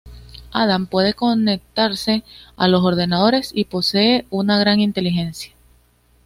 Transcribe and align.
Adam 0.51 0.87
puede 0.87 1.13
conectarse 1.13 2.23
a 2.57 2.67
los 2.67 2.81
ordenadores 2.83 3.51
y 3.53 3.65
posee 3.65 4.25
una 4.31 4.57
gran 4.59 4.79
inteligencia. 4.79 5.51